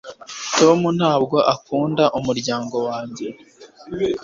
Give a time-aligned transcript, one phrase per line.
[0.57, 3.27] tom ntabwo akunda umuryango wanjye